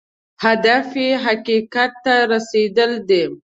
[0.45, 3.23] هدف یې حقیقت ته رسېدل دی.